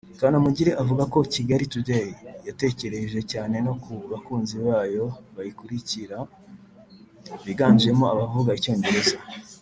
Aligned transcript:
Kanamugire 0.19 0.71
avuga 0.81 1.03
ko 1.13 1.17
Kigali 1.33 1.65
Today 1.73 2.09
yatekereje 2.47 3.19
cyane 3.31 3.55
no 3.65 3.73
ku 3.83 3.93
bakunzi 4.11 4.55
bayo 4.65 5.05
bayikurikira 5.35 6.17
biganjemo 7.45 8.05
abavuga 8.13 8.51
Icyongereza 8.59 9.17